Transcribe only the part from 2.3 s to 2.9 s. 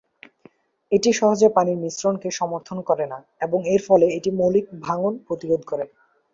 সমর্থন